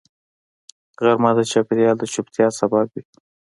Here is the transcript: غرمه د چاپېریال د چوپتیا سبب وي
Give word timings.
غرمه 0.99 1.31
د 1.37 1.39
چاپېریال 1.51 1.95
د 1.99 2.03
چوپتیا 2.13 2.47
سبب 2.59 2.85
وي 2.93 3.01